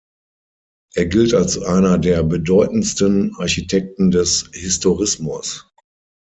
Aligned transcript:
Er 0.95 1.05
gilt 1.05 1.35
als 1.35 1.59
einer 1.61 1.99
der 1.99 2.23
bedeutendsten 2.23 3.35
Architekten 3.37 4.09
des 4.09 4.49
Historismus. 4.51 5.69